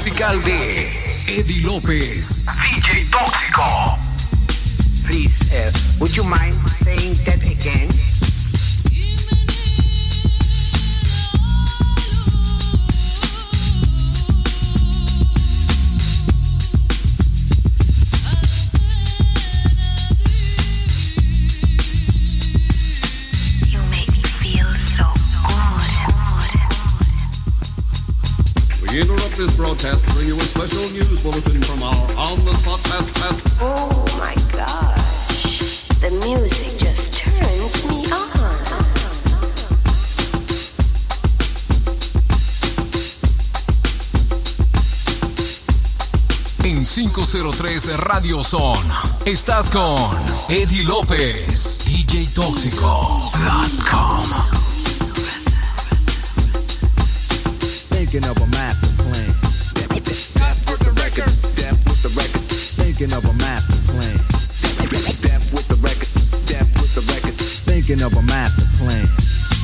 Musical 0.04 0.42
de 0.42 0.90
Eddie 1.28 1.62
López. 1.62 2.42
DJ 2.44 3.10
Tóxico. 3.10 3.98
Please, 5.06 5.32
uh, 5.56 5.72
would 6.00 6.14
you 6.14 6.26
mind 6.26 6.54
saying 6.84 7.16
that 7.24 7.42
again? 7.50 8.03
503 47.94 47.98
Radio 47.98 48.44
Son. 48.44 48.78
Estás 49.26 49.70
con 49.70 50.12
Eddie 50.50 50.84
López. 50.84 51.80
DJ 51.86 52.28
Tóxico.com. 52.34 53.32
Thinking 57.90 58.24
of 58.26 58.38
a 58.38 58.48
master 58.48 58.90
plan. 58.98 59.34
Death 59.74 60.70
with 60.70 60.80
the 60.80 60.92
record. 61.02 61.32
Death 61.56 61.84
with 61.86 62.02
the 62.04 62.10
record. 62.16 62.42
Thinking 62.52 63.14
of 63.14 63.26
a 63.26 63.34
master 63.34 63.78
plan. 63.92 64.18
Death 65.22 65.54
with 65.54 65.68
the 65.68 65.76
record. 65.82 66.10
Death 66.46 66.70
with 66.76 66.94
the 66.96 67.02
record. 67.14 67.36
Thinking 67.36 68.02
of 68.04 68.14
a 68.14 68.22
master 68.24 68.66
plan. 68.78 69.08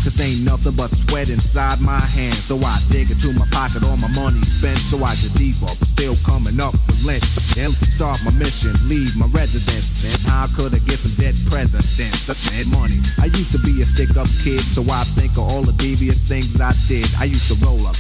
Cause 0.04 0.20
ain't 0.22 0.46
nothing 0.46 0.76
but 0.76 0.90
sweat 0.90 1.30
inside 1.30 1.82
my 1.82 2.00
hands. 2.00 2.46
So 2.46 2.58
I 2.58 2.80
dig 2.90 3.12
into 3.12 3.34
my 3.38 3.46
pocket, 3.52 3.84
all 3.84 3.98
my 3.98 4.12
money 4.16 4.42
spent. 4.42 4.78
So 4.78 5.04
I 5.04 5.14
get 5.16 5.34
deeper, 5.36 5.68
but 5.68 5.88
still 5.88 6.16
coming 6.26 6.60
up 6.60 6.74
lint. 7.06 7.24
And 7.60 7.74
start 7.92 8.20
my 8.24 8.32
mission, 8.36 8.74
leave 8.88 9.12
my 9.18 9.28
residence. 9.36 10.04
And 10.04 10.16
how 10.32 10.48
could 10.56 10.74
I 10.74 10.80
get 10.84 11.00
some 11.00 11.16
dead 11.20 11.36
presidents? 11.48 12.28
That's 12.28 12.44
mad 12.56 12.68
money. 12.72 13.00
I 13.20 13.28
used 13.32 13.52
to 13.54 13.60
be 13.60 13.82
a 13.82 13.86
stick 13.86 14.16
up 14.16 14.28
kid, 14.44 14.64
so 14.64 14.84
I 14.88 15.04
think 15.16 15.34
of 15.36 15.46
all 15.50 15.64
the 15.64 15.76
devious 15.76 16.20
things 16.20 16.60
I 16.60 16.72
did. 16.88 17.08
I 17.20 17.26
used 17.26 17.52
to 17.52 17.58
roll 17.66 17.84
up, 17.84 17.96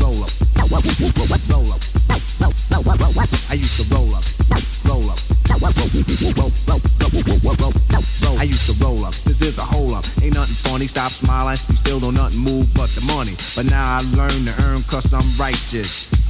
roll 0.00 0.22
up, 0.22 0.32
roll 0.58 0.74
up, 0.78 0.84
roll 1.50 1.68
up. 1.72 1.82
I 3.50 3.54
used 3.54 3.76
to 3.80 3.84
roll 3.94 4.10
up, 4.14 4.24
roll 4.86 5.06
up, 5.10 5.18
roll, 5.48 5.72
roll, 5.72 7.56
roll, 7.58 7.72
roll. 8.24 8.38
I 8.38 8.44
used 8.44 8.66
to 8.70 8.84
roll 8.84 9.04
up. 9.04 9.14
This 9.26 9.42
is 9.42 9.58
a 9.58 9.62
hole 9.62 9.94
up. 9.94 10.04
Ain't 10.22 10.34
nothing 10.34 10.58
funny. 10.70 10.86
Stop 10.86 11.10
smiling. 11.10 11.56
You 11.68 11.76
still 11.76 12.00
don't 12.00 12.14
nothing 12.14 12.40
move 12.40 12.72
but 12.74 12.88
the 12.92 13.04
money. 13.14 13.34
But 13.56 13.70
now 13.70 13.98
I 13.98 14.00
learn 14.16 14.44
to 14.46 14.54
earn 14.66 14.82
cause 14.90 15.12
I'm 15.14 15.26
righteous. 15.40 16.11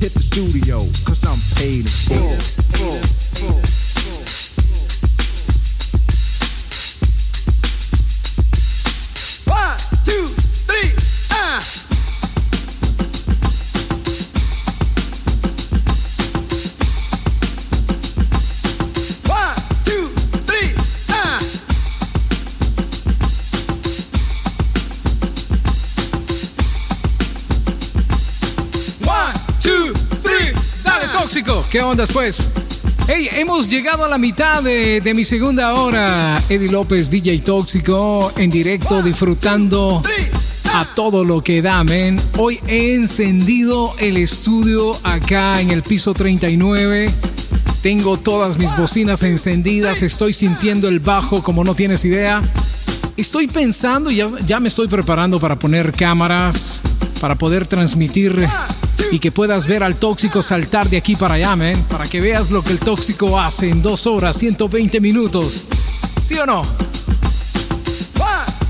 hit 0.00 0.12
the 0.14 0.22
studio, 0.22 0.78
cause 1.04 1.24
I'm 1.26 1.38
paid 1.58 1.86
in 2.10 2.38
full. 2.78 3.87
¿Qué 31.70 31.82
onda 31.82 32.06
pues? 32.06 32.50
Hey, 33.08 33.28
hemos 33.32 33.68
llegado 33.68 34.04
a 34.04 34.08
la 34.08 34.16
mitad 34.16 34.62
de, 34.62 35.02
de 35.02 35.12
mi 35.12 35.22
segunda 35.22 35.74
hora. 35.74 36.36
Eddie 36.48 36.70
López, 36.70 37.10
DJ 37.10 37.40
Tóxico, 37.40 38.32
en 38.36 38.48
directo, 38.48 39.02
disfrutando 39.02 40.00
a 40.72 40.84
todo 40.94 41.24
lo 41.24 41.42
que 41.42 41.60
da, 41.60 41.84
men. 41.84 42.18
Hoy 42.38 42.58
he 42.66 42.94
encendido 42.94 43.92
el 44.00 44.16
estudio 44.16 44.92
acá 45.04 45.60
en 45.60 45.70
el 45.70 45.82
piso 45.82 46.14
39. 46.14 47.12
Tengo 47.82 48.16
todas 48.18 48.56
mis 48.58 48.74
bocinas 48.74 49.22
encendidas. 49.22 50.02
Estoy 50.02 50.32
sintiendo 50.32 50.88
el 50.88 51.00
bajo 51.00 51.42
como 51.42 51.64
no 51.64 51.74
tienes 51.74 52.02
idea. 52.06 52.42
Estoy 53.18 53.46
pensando, 53.46 54.10
ya, 54.10 54.26
ya 54.46 54.58
me 54.58 54.68
estoy 54.68 54.88
preparando 54.88 55.38
para 55.38 55.58
poner 55.58 55.92
cámaras, 55.92 56.80
para 57.20 57.34
poder 57.34 57.66
transmitir 57.66 58.48
y 59.10 59.18
que 59.18 59.32
puedas 59.32 59.66
ver 59.66 59.82
al 59.82 59.96
tóxico 59.96 60.42
saltar 60.42 60.88
de 60.88 60.96
aquí 60.96 61.16
para 61.16 61.34
allá, 61.34 61.56
men, 61.56 61.80
para 61.84 62.04
que 62.04 62.20
veas 62.20 62.50
lo 62.50 62.62
que 62.62 62.72
el 62.72 62.78
tóxico 62.78 63.38
hace 63.38 63.70
en 63.70 63.82
dos 63.82 64.06
horas, 64.06 64.36
120 64.38 65.00
minutos. 65.00 65.64
¿Sí 66.22 66.38
o 66.38 66.46
no? 66.46 66.62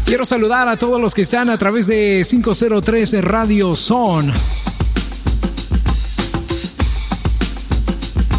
Quiero 0.04 0.24
saludar 0.24 0.68
a 0.68 0.78
todos 0.78 0.98
los 0.98 1.14
que 1.14 1.20
están 1.20 1.50
a 1.50 1.58
través 1.58 1.86
de 1.86 2.24
503 2.26 3.22
Radio 3.22 3.76
Son. 3.76 4.32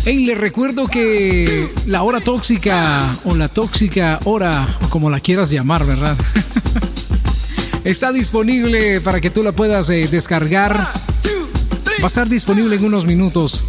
Hey, 0.04 0.26
les 0.26 0.36
recuerdo 0.36 0.88
que 0.88 1.72
la 1.86 2.02
hora 2.02 2.22
tóxica 2.22 3.00
o 3.26 3.36
la 3.36 3.48
tóxica 3.48 4.20
hora, 4.26 4.68
o 4.84 4.90
como 4.90 5.12
la 5.12 5.20
quieras 5.20 5.52
llamar, 5.52 5.86
¿verdad? 5.86 6.18
Está 7.84 8.12
disponible 8.12 9.00
para 9.02 9.22
que 9.22 9.30
tú 9.30 9.44
la 9.44 9.52
puedas 9.52 9.92
eh, 9.92 10.08
descargar. 10.10 10.76
Va 12.00 12.04
a 12.04 12.08
estar 12.08 12.30
disponible 12.30 12.76
en 12.76 12.86
unos 12.86 13.06
minutos. 13.06 13.64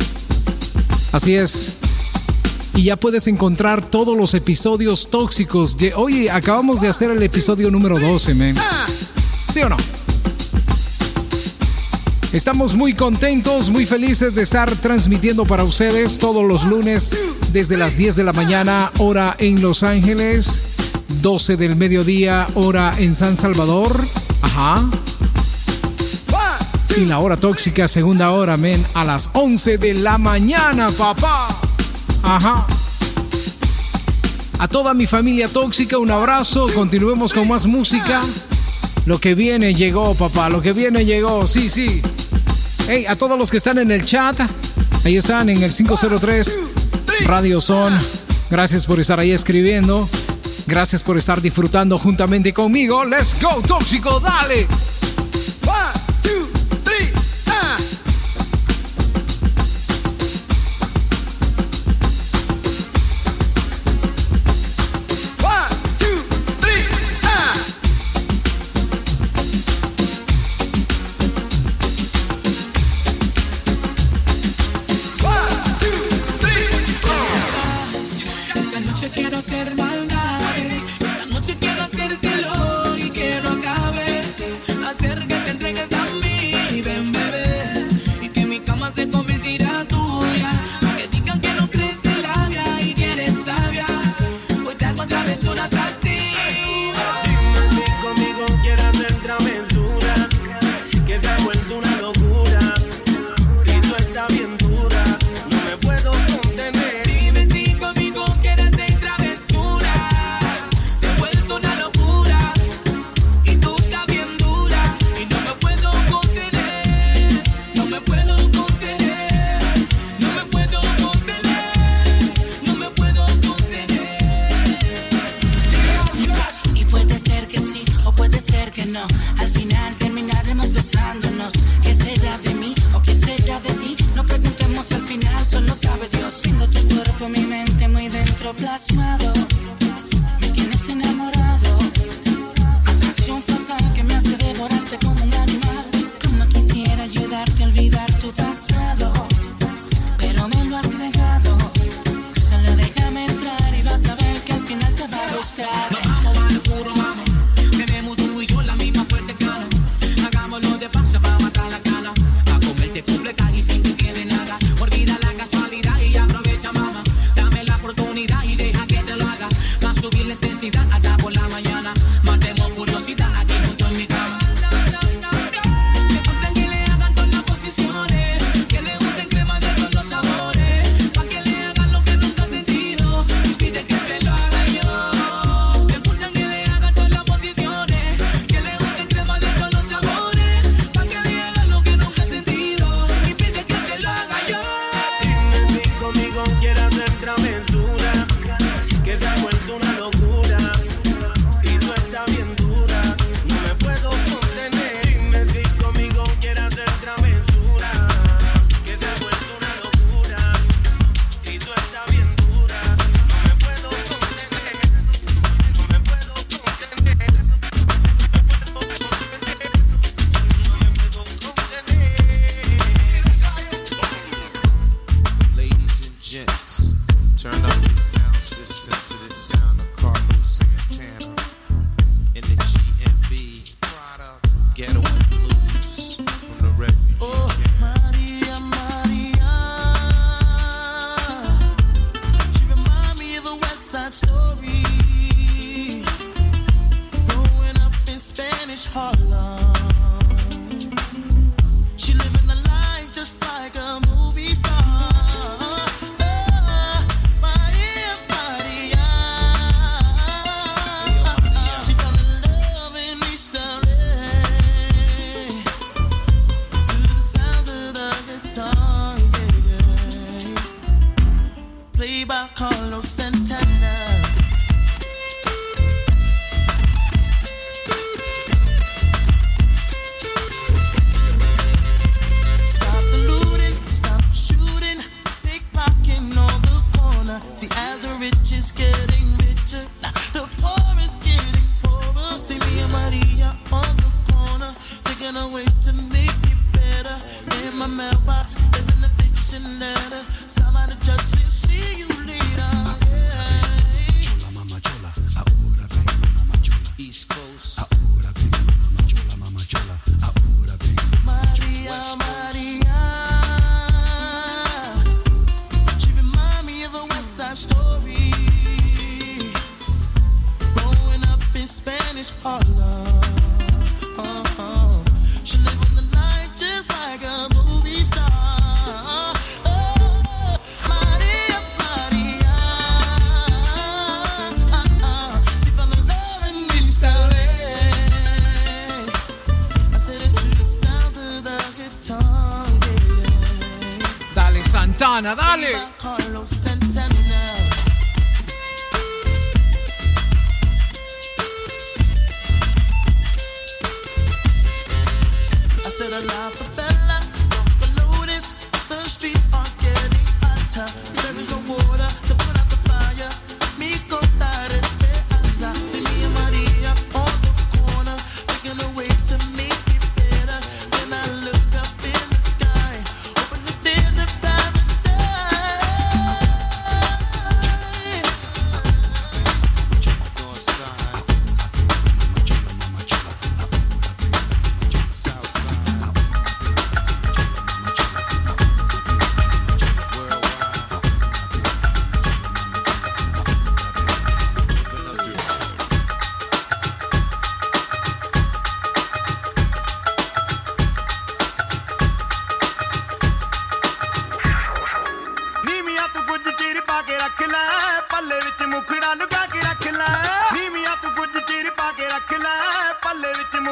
Así 1.12 1.34
es. 1.34 1.72
Y 2.76 2.84
ya 2.84 2.96
puedes 2.96 3.26
encontrar 3.26 3.84
todos 3.90 4.16
los 4.16 4.34
episodios 4.34 5.08
tóxicos. 5.10 5.76
de- 5.76 5.94
Oye, 5.94 6.30
acabamos 6.30 6.80
de 6.80 6.88
hacer 6.88 7.10
el 7.10 7.22
episodio 7.22 7.70
número 7.70 7.98
12, 7.98 8.34
men. 8.34 8.56
¿Sí 9.52 9.60
o 9.62 9.68
no? 9.68 9.76
Estamos 12.32 12.74
muy 12.76 12.94
contentos, 12.94 13.70
muy 13.70 13.84
felices 13.84 14.36
de 14.36 14.42
estar 14.42 14.70
transmitiendo 14.76 15.44
para 15.44 15.64
ustedes 15.64 16.16
todos 16.18 16.44
los 16.46 16.64
lunes 16.64 17.12
desde 17.52 17.76
las 17.76 17.96
10 17.96 18.14
de 18.14 18.22
la 18.22 18.32
mañana, 18.32 18.92
hora 18.98 19.34
en 19.38 19.60
Los 19.60 19.82
Ángeles, 19.82 20.62
12 21.22 21.56
del 21.56 21.74
mediodía, 21.74 22.46
hora 22.54 22.92
en 22.98 23.16
San 23.16 23.34
Salvador. 23.34 23.90
Ajá 24.42 24.88
y 26.96 27.04
la 27.04 27.18
hora 27.18 27.36
tóxica, 27.36 27.88
segunda 27.88 28.30
hora, 28.30 28.56
men, 28.56 28.80
a 28.94 29.04
las 29.04 29.30
11 29.32 29.78
de 29.78 29.94
la 29.94 30.18
mañana, 30.18 30.88
papá. 30.90 31.48
Ajá. 32.22 32.66
A 34.58 34.68
toda 34.68 34.92
mi 34.94 35.06
familia 35.06 35.48
tóxica, 35.48 35.98
un 35.98 36.10
abrazo. 36.10 36.66
Continuemos 36.74 37.32
con 37.32 37.48
más 37.48 37.66
música. 37.66 38.20
Lo 39.06 39.18
que 39.18 39.34
viene 39.34 39.72
llegó, 39.72 40.14
papá. 40.14 40.48
Lo 40.48 40.60
que 40.60 40.72
viene 40.72 41.04
llegó. 41.04 41.46
Sí, 41.46 41.70
sí. 41.70 42.02
Hey, 42.88 43.06
a 43.08 43.16
todos 43.16 43.38
los 43.38 43.50
que 43.50 43.56
están 43.56 43.78
en 43.78 43.90
el 43.90 44.04
chat. 44.04 44.38
Ahí 45.04 45.16
están 45.16 45.48
en 45.48 45.62
el 45.62 45.72
503 45.72 46.58
Radio 47.26 47.60
Son. 47.60 47.96
Gracias 48.50 48.86
por 48.86 49.00
estar 49.00 49.20
ahí 49.20 49.30
escribiendo. 49.30 50.08
Gracias 50.66 51.02
por 51.02 51.16
estar 51.16 51.40
disfrutando 51.40 51.96
juntamente 51.98 52.52
conmigo. 52.52 53.04
Let's 53.04 53.42
go, 53.42 53.62
tóxico, 53.66 54.20
dale. 54.20 54.66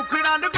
queen 0.08 0.24
on 0.26 0.40
the 0.40 0.48
ground. 0.48 0.57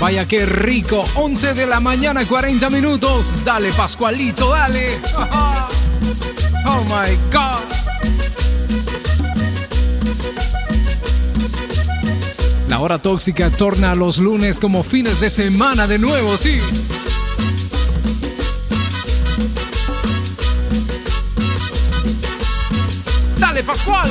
Vaya 0.00 0.26
qué 0.26 0.46
rico. 0.46 1.04
11 1.14 1.54
de 1.54 1.66
la 1.66 1.80
mañana, 1.80 2.26
40 2.26 2.70
minutos. 2.70 3.44
Dale, 3.44 3.72
Pascualito, 3.72 4.50
dale. 4.50 4.98
Oh 6.64 6.80
my 6.84 7.16
God. 7.32 7.82
La 12.68 12.78
hora 12.78 12.98
tóxica 12.98 13.50
torna 13.50 13.90
a 13.90 13.94
los 13.94 14.18
lunes 14.18 14.60
como 14.60 14.82
fines 14.82 15.20
de 15.20 15.28
semana 15.28 15.86
de 15.86 15.98
nuevo, 15.98 16.36
sí. 16.38 16.60
Dale, 23.38 23.62
Pascual. 23.64 24.08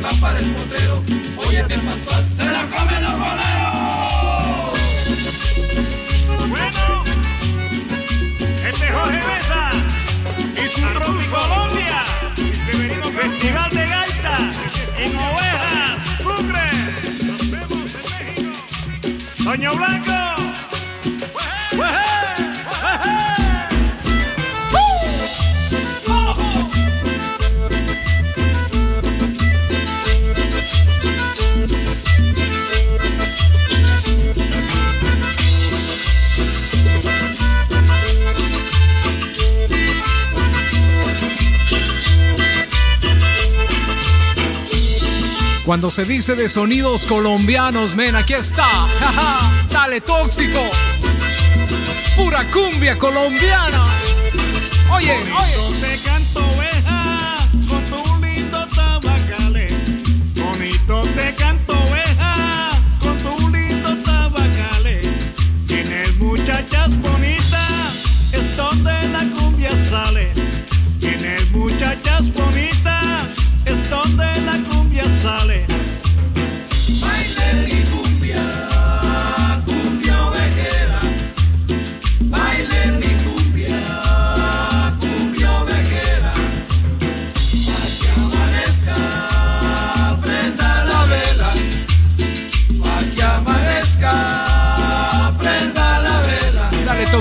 Este 0.00 0.14
va 0.14 0.20
para 0.20 0.38
el 0.38 0.46
potrero. 0.46 1.02
Hoy 1.36 1.56
este 1.56 1.78
pastor 1.78 2.24
se 2.34 2.44
la 2.44 2.62
comen 2.68 3.02
los 3.02 3.12
boleros. 3.12 4.78
Bueno, 6.48 7.04
este 8.66 8.86
es 8.86 8.92
Jorge 8.92 9.20
Mesa 9.28 9.70
y 10.56 10.80
su 10.80 10.86
Rocky 10.86 11.26
Colombia. 11.26 12.04
Festival 13.14 13.70
de 13.70 13.86
Gaita 13.86 14.38
en 14.98 15.16
Ovejas, 15.18 16.00
Sucre. 16.22 16.68
Nos 17.26 17.50
vemos 17.50 17.90
en 17.94 18.04
México. 18.24 18.52
Doña 19.44 19.70
Blanca. 19.72 20.19
Cuando 45.70 45.88
se 45.88 46.04
dice 46.04 46.34
de 46.34 46.48
sonidos 46.48 47.06
colombianos, 47.06 47.94
men, 47.94 48.16
aquí 48.16 48.32
está. 48.32 48.88
Dale 49.70 50.00
tóxico. 50.00 50.58
Pura 52.16 52.44
cumbia 52.50 52.98
colombiana. 52.98 53.84
Oye, 54.90 55.12
oye. 55.12 55.69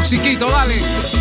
chiquito, 0.09 0.47
dale. 0.47 1.18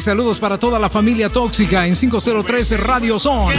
Saludos 0.00 0.38
para 0.38 0.58
toda 0.58 0.78
la 0.78 0.88
familia 0.88 1.28
tóxica 1.28 1.86
en 1.86 1.94
503 1.94 2.80
Radio 2.80 3.18
Zone. 3.18 3.54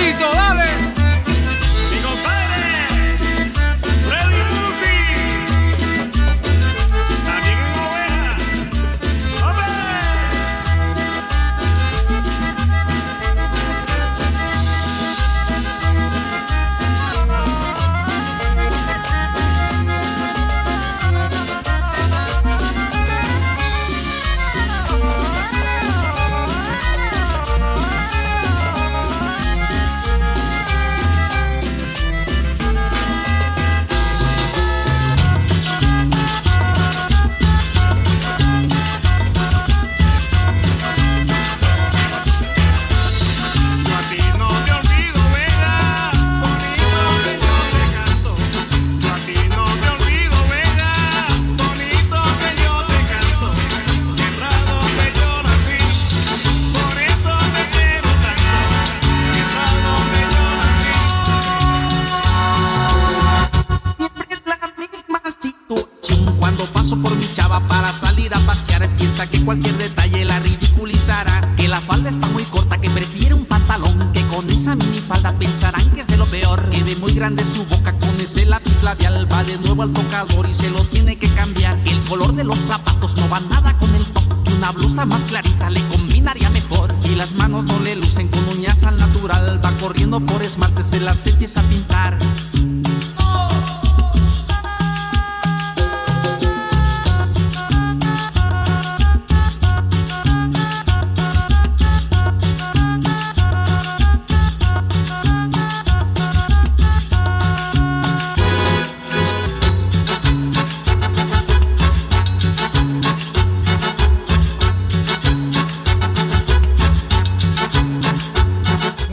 chiquito. 0.00 0.29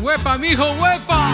¡Huepa, 0.07 0.37
mijo, 0.37 0.63
huepa! 0.79 1.31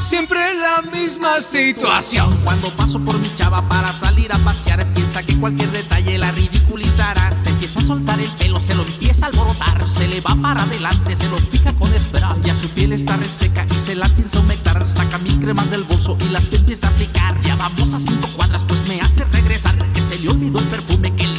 Siempre 0.00 0.40
la 0.54 0.82
misma 0.90 1.40
situación. 1.40 2.36
Cuando 2.42 2.68
paso 2.70 2.98
por 2.98 3.16
mi 3.20 3.32
chava 3.36 3.62
para 3.68 3.92
salir 3.92 4.32
a 4.32 4.38
pasear, 4.38 4.84
piensa 4.94 5.22
que 5.22 5.36
cualquier 5.36 5.70
detalle 5.70 6.18
la 6.18 6.32
ridiculizará. 6.32 7.30
Se 7.30 7.50
empieza 7.50 7.78
a 7.78 7.82
soltar 7.82 8.18
el 8.18 8.28
pelo, 8.30 8.58
se 8.58 8.74
lo 8.74 8.82
empieza 8.82 9.26
a 9.26 9.28
alborotar. 9.28 9.88
Se 9.88 10.08
le 10.08 10.20
va 10.20 10.34
para 10.42 10.64
adelante, 10.64 11.14
se 11.14 11.28
lo 11.28 11.36
pica 11.36 11.72
con 11.74 11.94
espera. 11.94 12.36
Ya 12.42 12.56
su 12.56 12.68
piel 12.70 12.94
está 12.94 13.16
reseca 13.16 13.64
y 13.72 13.78
se 13.78 13.94
la 13.94 14.08
piensa 14.08 14.40
humectar. 14.40 14.84
Saca 14.88 15.18
mis 15.18 15.34
cremas 15.34 15.70
del 15.70 15.84
bolso 15.84 16.18
y 16.26 16.30
las 16.30 16.52
empieza 16.52 16.88
a 16.88 16.90
aplicar. 16.90 17.38
Ya 17.42 17.54
vamos 17.54 17.94
a 17.94 18.00
cinco 18.00 18.28
cuadras, 18.34 18.64
pues 18.64 18.88
me 18.88 19.00
hace 19.00 19.24
regresar. 19.26 19.76
Que 19.92 20.02
se 20.02 20.18
le 20.18 20.30
olvidó 20.30 20.58
el 20.58 20.66
perfume 20.66 21.14
que 21.14 21.28
le 21.28 21.35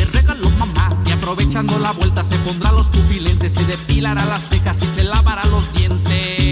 aprovechando 1.28 1.78
la 1.80 1.92
vuelta, 1.92 2.24
se 2.24 2.38
pondrá 2.38 2.72
los 2.72 2.88
pupilentes, 2.88 3.52
se 3.52 3.66
depilará 3.66 4.24
las 4.28 4.48
cejas 4.48 4.82
y 4.82 4.86
se 4.86 5.04
lavará 5.04 5.44
los 5.48 5.74
dientes. 5.74 6.48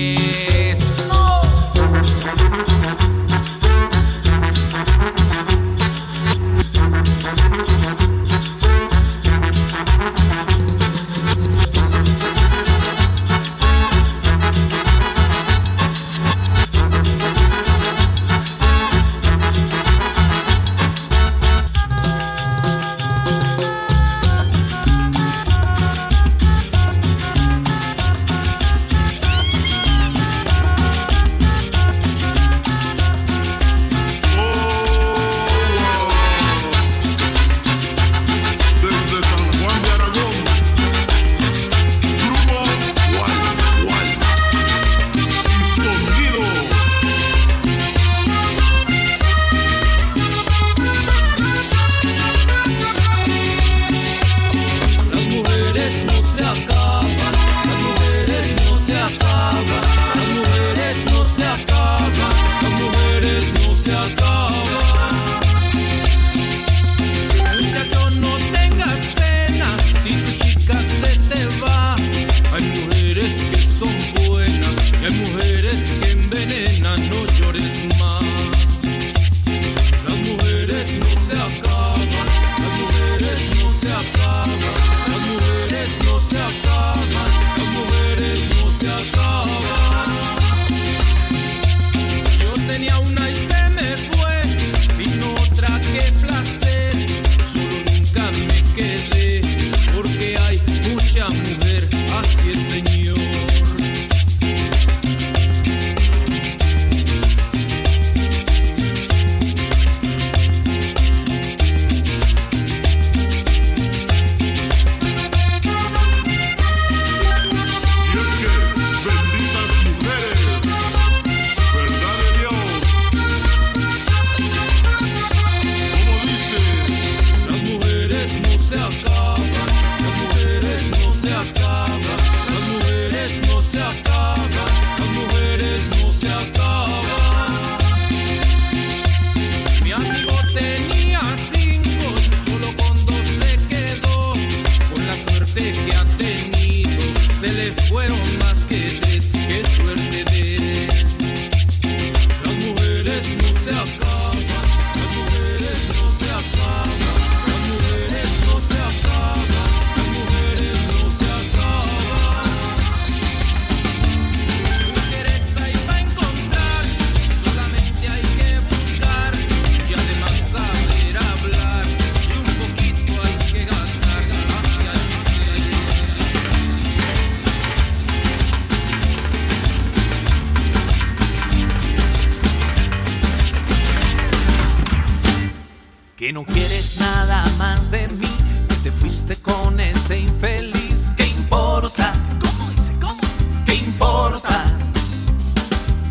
No 186.35 186.43
quieres 186.43 186.97
nada 186.99 187.45
más 187.57 187.89
de 187.91 188.09
mí, 188.09 188.27
que 188.67 188.75
te 188.83 188.91
fuiste 188.91 189.37
con 189.37 189.79
este 189.79 190.19
infeliz. 190.19 191.13
¿Qué 191.15 191.25
importa? 191.27 192.11
¿Cómo 192.41 192.69
dice? 192.71 192.91
¿Cómo? 192.99 193.21
¿Qué 193.65 193.75
importa? 193.75 194.65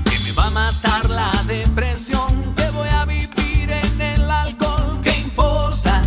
Que 0.07 0.19
me 0.21 0.33
va 0.33 0.47
a 0.47 0.51
matar 0.51 1.11
la 1.11 1.31
depresión, 1.47 2.55
que 2.57 2.71
voy 2.71 2.89
a 2.89 3.05
vivir 3.05 3.71
en 3.71 4.01
el 4.01 4.31
alcohol. 4.31 4.99
¿Qué 5.03 5.11
importa? 5.11 6.01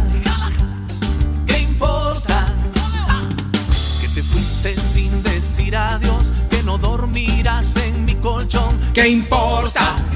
¿Qué 1.45 1.59
importa? 1.59 2.47
Que 4.01 4.07
te 4.07 4.23
fuiste 4.23 4.75
sin 4.79 5.21
decir 5.21 5.75
adiós, 5.75 6.33
que 6.49 6.63
no 6.63 6.79
dormirás 6.79 7.75
en 7.75 8.05
mi 8.05 8.15
colchón. 8.15 8.79
¿Qué 8.95 9.09
importa? 9.09 10.06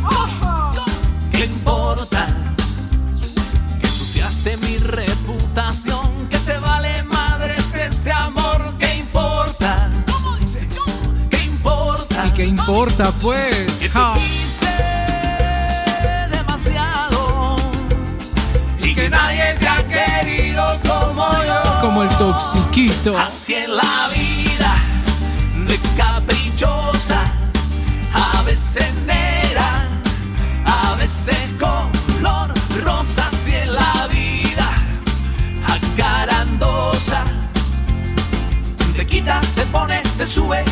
Importa? 12.72 13.03
¿Y 13.03 13.11
qué 13.11 13.11
importa, 13.11 13.11
pues? 13.22 13.89
Ja. 13.91 14.13
demasiado 16.32 17.55
y 18.80 18.95
que 18.95 19.09
nadie 19.09 19.55
te 19.59 19.67
ha 19.67 19.88
querido 19.88 20.80
como 20.88 21.30
yo. 21.43 21.82
Como 21.82 22.03
el 22.03 22.09
toxiquito. 22.17 23.17
Así 23.17 23.55
es 23.55 23.67
la 23.67 24.09
vida 24.13 24.76
de 25.67 25.80
caprichosa, 25.97 27.19
a 28.13 28.41
veces 28.43 28.93
negra, 29.05 29.88
a 30.65 30.95
veces 30.95 31.38
color 31.59 32.53
rosa. 32.84 33.28
Así 33.28 33.53
es 33.53 33.67
la 33.67 34.07
vida 34.07 34.69
acarandosa, 35.67 37.24
te 38.95 39.05
quita, 39.05 39.41
te 39.55 39.63
pone, 39.65 40.01
te 40.17 40.26
sube, 40.26 40.63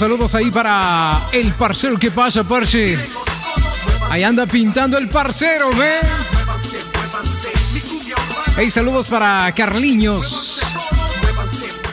saludos 0.00 0.34
ahí 0.34 0.50
para 0.50 1.28
el 1.30 1.52
parcero. 1.52 1.98
¿Qué 1.98 2.10
pasa, 2.10 2.42
parce? 2.42 2.98
Ahí 4.08 4.24
anda 4.24 4.46
pintando 4.46 4.96
el 4.96 5.10
parcero, 5.10 5.68
¿ve? 5.76 5.98
Hey, 8.56 8.70
saludos 8.70 9.08
para 9.08 9.52
Carliños. 9.54 10.62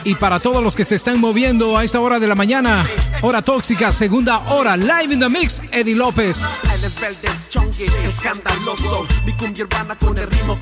Y 0.04 0.14
para 0.14 0.40
todos 0.40 0.64
los 0.64 0.74
que 0.74 0.84
se 0.84 0.94
están 0.94 1.20
moviendo 1.20 1.76
a 1.76 1.84
esta 1.84 2.00
hora 2.00 2.18
de 2.18 2.26
la 2.26 2.34
mañana, 2.34 2.82
hora 3.20 3.42
tóxica, 3.42 3.92
segunda 3.92 4.38
hora, 4.52 4.74
live 4.74 5.12
in 5.12 5.20
the 5.20 5.28
mix, 5.28 5.60
Eddie 5.70 5.94
López. 5.94 6.46
Escandaloso. 8.06 9.06
Mi 9.26 9.34
cumbia 9.34 9.66
con 10.00 10.16
el 10.16 10.30
ritmo. 10.30 10.58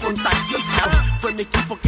Fue 1.21 1.33
mi 1.33 1.43
equipo 1.43 1.79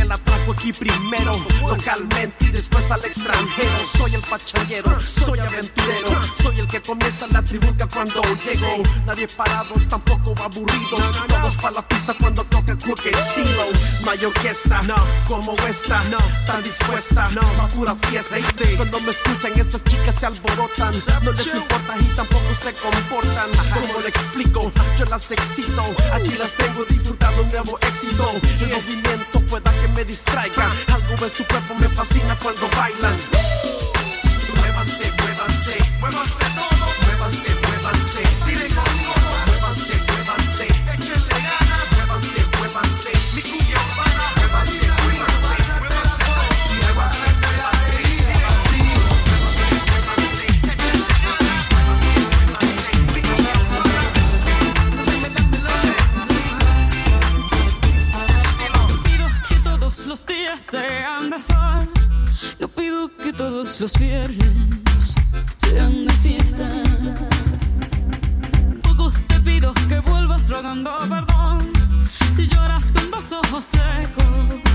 aquí 0.59 0.73
primero, 0.73 1.33
localmente 1.63 2.47
y 2.47 2.49
después 2.49 2.91
al 2.91 3.05
extranjero. 3.05 3.79
Soy 3.97 4.15
el 4.15 4.21
pachanguero, 4.23 5.01
soy 5.01 5.39
aventurero. 5.39 6.09
Soy 6.43 6.59
el 6.59 6.67
que 6.67 6.83
comienza 6.83 7.27
la 7.29 7.43
tribuca 7.43 7.87
cuando 7.87 8.21
llego. 8.45 8.83
Nadie 9.07 9.29
parados, 9.29 9.89
tampoco 9.89 10.35
aburridos. 10.43 11.27
Todos 11.29 11.57
para 11.57 11.77
la 11.77 11.89
pista 11.89 12.15
cuando 12.19 12.45
cualquier 12.79 13.15
estilo. 13.15 13.65
No 14.05 14.11
hay 14.11 14.25
orquesta, 14.25 14.83
no, 14.83 14.97
como 15.27 15.53
esta, 15.67 16.03
no, 16.05 16.19
tan 16.47 16.63
dispuesta, 16.63 17.29
no, 17.31 17.41
pa' 17.41 17.69
pura 17.69 17.95
fiesta. 18.09 18.37
Cuando 18.77 19.01
me 19.01 19.11
escuchan, 19.11 19.53
estas 19.59 19.85
chicas 19.85 20.15
se 20.15 20.27
alborotan. 20.27 20.95
No 21.23 21.33
les 21.33 21.55
importa 21.55 21.95
y 21.99 22.05
tampoco 22.15 22.55
se 22.61 22.73
comportan. 22.75 23.51
Como 23.75 24.01
le 24.01 24.09
explico, 24.09 24.73
yo 24.97 25.05
las 25.07 25.31
excito. 25.31 25.83
Aquí 26.13 26.37
las 26.39 26.53
tengo 26.53 26.85
disfrutando 26.85 27.43
un 27.43 27.49
nuevo 27.49 27.79
éxito. 27.83 28.31
El 28.61 28.69
movimiento 28.69 29.41
pueda 29.49 29.71
que 29.71 29.89
me 29.89 30.05
distraiga. 30.05 30.71
Algo 30.93 31.25
en 31.25 31.31
su 31.31 31.45
cuerpo 31.45 31.75
me 31.75 31.89
fascina 31.89 32.37
cuando 32.43 32.69
bailan. 32.77 33.17
Muévanse, 34.57 35.13
muévanse, 35.23 35.77
muévanse 36.01 36.45
todos. 36.55 36.99
Muévanse, 37.07 37.51
muévanse. 37.63 38.23
Tiren 38.47 38.75
conmigo. 38.75 39.18
Los 63.81 63.93
viernes 63.99 65.15
sean 65.57 66.07
de 66.07 66.13
fiesta. 66.15 66.69
Poco 68.83 69.13
te 69.29 69.39
pido 69.41 69.73
que 69.89 70.01
vuelvas 70.01 70.49
rogando 70.49 70.91
perdón. 71.09 71.73
Si 72.35 72.47
lloras 72.49 72.91
con 72.93 73.11
los 73.11 73.33
ojos 73.33 73.65
secos 73.65 74.68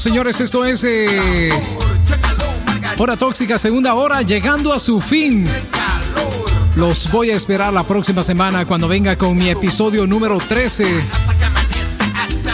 señores, 0.00 0.40
esto 0.40 0.64
es 0.64 0.82
eh, 0.84 1.50
Hora 2.96 3.16
Tóxica, 3.16 3.58
segunda 3.58 3.94
hora, 3.94 4.22
llegando 4.22 4.72
a 4.72 4.78
su 4.78 5.00
fin. 5.00 5.46
Los 6.74 7.10
voy 7.10 7.30
a 7.30 7.36
esperar 7.36 7.72
la 7.72 7.84
próxima 7.84 8.22
semana 8.22 8.64
cuando 8.64 8.88
venga 8.88 9.16
con 9.16 9.36
mi 9.36 9.50
episodio 9.50 10.06
número 10.06 10.38
13. 10.38 11.00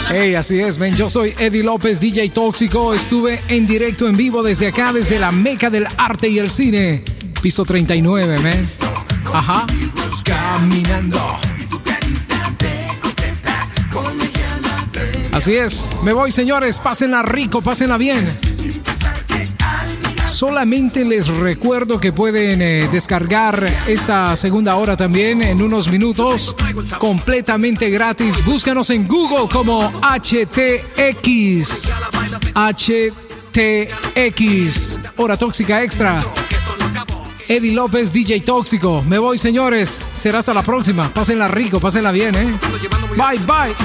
Hey, 0.09 0.35
así 0.35 0.59
es, 0.59 0.77
ven. 0.77 0.95
Yo 0.95 1.09
soy 1.09 1.33
Eddie 1.37 1.63
López, 1.63 1.99
DJ 2.01 2.29
Tóxico. 2.29 2.93
Estuve 2.93 3.41
en 3.47 3.65
directo, 3.65 4.07
en 4.07 4.17
vivo 4.17 4.43
desde 4.43 4.67
acá, 4.67 4.91
desde 4.91 5.17
la 5.17 5.31
meca 5.31 5.69
del 5.69 5.87
arte 5.97 6.27
y 6.27 6.39
el 6.39 6.49
cine. 6.49 7.03
Piso 7.41 7.63
39, 7.63 8.39
men. 8.39 8.63
Ajá. 9.33 9.65
Caminando. 10.23 11.39
Así 15.37 15.53
es. 15.53 15.87
Me 16.01 16.13
voy, 16.13 16.31
señores. 16.31 16.79
Pásenla 16.79 17.21
rico, 17.21 17.61
pásenla 17.61 17.95
bien. 17.99 18.25
Solamente 20.25 21.05
les 21.05 21.27
recuerdo 21.27 21.99
que 21.99 22.11
pueden 22.11 22.59
eh, 22.63 22.89
descargar 22.91 23.63
esta 23.85 24.35
segunda 24.35 24.75
hora 24.77 24.97
también 24.97 25.43
en 25.43 25.61
unos 25.61 25.89
minutos 25.89 26.55
completamente 26.97 27.91
gratis. 27.91 28.43
Búscanos 28.43 28.89
en 28.89 29.07
Google 29.07 29.47
como 29.51 29.91
HTX. 30.01 31.93
HTX. 33.53 34.99
Hora 35.17 35.37
tóxica 35.37 35.83
extra. 35.83 36.17
Eddie 37.47 37.75
López, 37.75 38.11
DJ 38.11 38.41
Tóxico. 38.41 39.03
Me 39.07 39.19
voy, 39.19 39.37
señores. 39.37 40.01
Será 40.13 40.39
hasta 40.39 40.55
la 40.55 40.63
próxima. 40.63 41.13
Pásenla 41.13 41.47
rico, 41.47 41.79
pásenla 41.79 42.11
bien, 42.11 42.33
¿eh? 42.33 42.57
Bye, 43.15 43.37
bye. 43.45 43.75